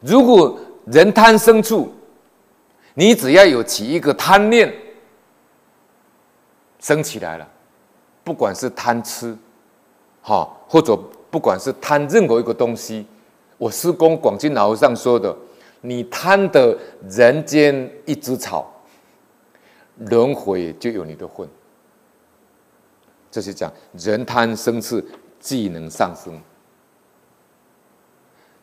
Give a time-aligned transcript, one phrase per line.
[0.00, 1.92] 如果人贪生处，
[2.94, 4.72] 你只要有起一个贪念
[6.78, 7.48] 生起来了，
[8.24, 9.36] 不管是贪吃，
[10.20, 10.96] 好，或者
[11.30, 13.06] 不管是贪任何一个东西，
[13.58, 15.36] 我师公广钦老和尚说的，
[15.82, 16.76] 你贪得
[17.08, 18.72] 人间一枝草，
[19.98, 21.46] 轮回就有你的份。
[23.30, 25.06] 这是讲人贪生刺，
[25.38, 26.40] 技能上生。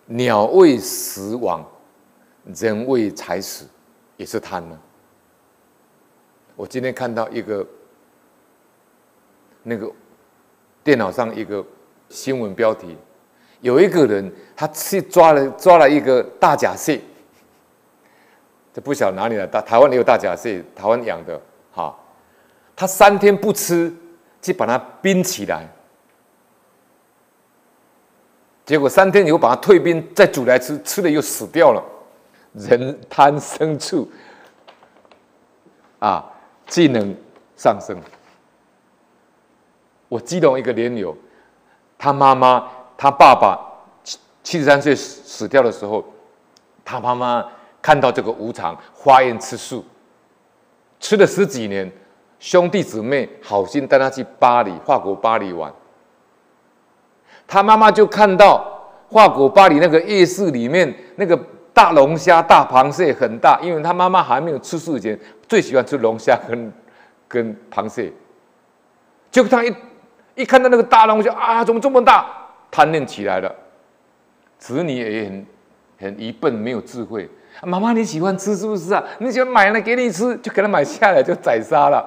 [0.07, 1.63] 鸟为食亡，
[2.45, 3.65] 人为财死，
[4.15, 4.79] 也是贪呢。
[6.55, 7.65] 我今天看到一个
[9.63, 9.91] 那个
[10.83, 11.63] 电脑上一个
[12.09, 12.97] 新闻标题，
[13.61, 16.99] 有一个人他去抓了抓了一个大甲蟹，
[18.73, 21.39] 这不晓得哪里来，大台湾也有大甲蟹，台湾养的，
[21.71, 21.95] 哈，
[22.75, 23.95] 他三天不吃。
[24.39, 25.67] 去把它冰起来，
[28.67, 31.81] 结果三天以后把它退冰，再煮来吃，吃了又死掉了。
[32.51, 34.11] 人贪生处，
[35.99, 36.25] 啊，
[36.67, 37.15] 技能
[37.55, 37.97] 上升。
[40.09, 41.15] 我记得一个莲友，
[41.97, 43.57] 他妈妈、他爸爸
[44.03, 46.03] 七七十三岁死掉的时候，
[46.83, 47.49] 他妈妈
[47.81, 49.85] 看到这个无常，发愿吃素，
[50.99, 51.89] 吃了十几年。
[52.37, 55.73] 兄弟姊妹好心带他去巴黎，法国巴黎玩。
[57.47, 58.63] 他妈妈就看到
[59.09, 61.39] 法国巴黎那个夜市里面那个
[61.73, 65.17] 大龙虾、大螃蟹很大，因为他妈妈还没有吃素以前
[65.47, 66.73] 最喜欢吃龙虾跟
[67.27, 68.11] 跟螃蟹。
[69.31, 69.73] 就他一
[70.35, 72.25] 一看到那个大龙虾啊，怎么这么大？
[72.69, 73.53] 贪念起来了。
[74.57, 75.45] 子女也很
[75.99, 77.29] 很愚笨，没有智慧。
[77.63, 79.03] 妈妈你喜欢吃是不是啊？
[79.19, 82.05] 你喜欢买来给你吃，就给他买下来就宰杀了。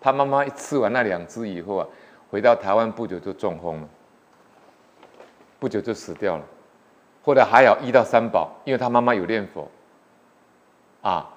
[0.00, 1.86] 他妈妈一吃完那两只以后啊，
[2.30, 3.88] 回到台湾不久就中风了，
[5.58, 6.44] 不久就死掉了。
[7.24, 9.68] 后来还要医到三宝，因为他妈妈有念佛，
[11.02, 11.28] 啊，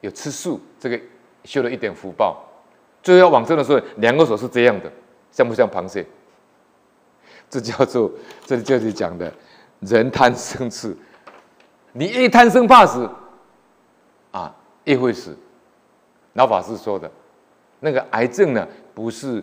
[0.00, 1.00] 有吃素，这个
[1.44, 2.42] 修了一点福报。
[3.02, 4.90] 最后往生的时候，两个手是这样的，
[5.30, 6.06] 像不像螃蟹？
[7.48, 8.10] 这叫做，
[8.44, 9.32] 这就是讲的，
[9.80, 10.96] 人贪生吃，
[11.92, 13.08] 你一贪生怕死，
[14.30, 14.54] 啊，
[14.84, 15.36] 越会死。
[16.34, 17.10] 老法师说的。
[17.82, 19.42] 那个癌症呢，不是，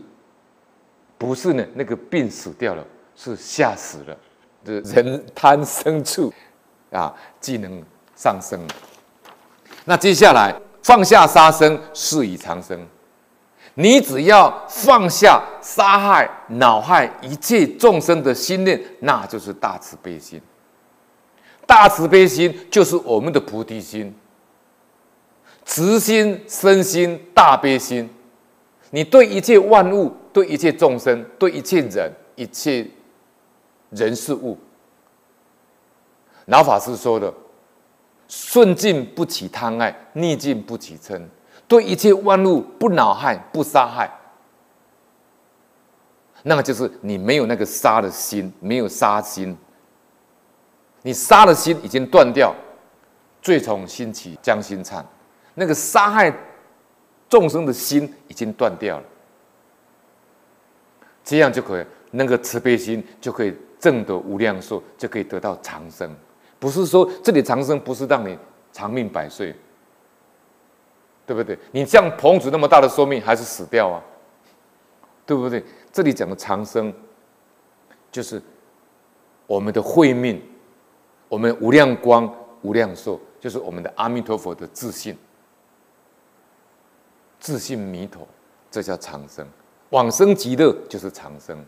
[1.18, 2.86] 不是呢，那个病死掉了，
[3.18, 4.18] 是吓死了。
[4.64, 6.32] 这 人贪生处，
[6.92, 7.84] 啊，技能
[8.16, 8.60] 丧生。
[9.86, 12.80] 那接下来放下杀生，是以长生。
[13.74, 20.42] 你只要放下杀害、恼害一切众生的心念，那就是大慈悲心。
[21.66, 24.16] 大慈悲心就是我们的菩提心，
[25.64, 28.10] 慈心、身心、大悲心。
[28.90, 32.86] 你对一切万物、对一切众生、对一切人、一切
[33.90, 34.58] 人事物，
[36.46, 37.34] 老法师说的：
[38.28, 41.22] 顺境不起贪爱，逆境不起嗔。
[41.68, 44.10] 对一切万物不恼害、不杀害，
[46.44, 49.58] 那么就是你没有那个杀的心，没有杀心。
[51.02, 52.54] 你杀的心已经断掉，
[53.42, 55.04] 罪从心起，将心忏。
[55.56, 56.34] 那个杀害。
[57.30, 59.06] 众生的心已经断掉了，
[61.26, 66.16] 这样就可以，那个慈悲心就可以证得无量寿，就可以得到长生。
[66.60, 68.38] 不是说这里长生不是让你
[68.72, 69.56] 长命百岁，
[71.26, 71.58] 对不对？
[71.72, 74.02] 你像彭祖那么大的寿命，还是死掉啊，
[75.26, 75.64] 对不对？
[75.92, 76.94] 这里讲的长生，
[78.12, 78.42] 就是
[79.46, 80.42] 我们的慧命，
[81.30, 85.18] 我们无量光、无量寿，就是我们的阿弥陀佛的自信。
[87.40, 88.28] 自信弥陀，
[88.72, 89.46] 这叫长生；
[89.92, 91.64] 往生极乐就是长生。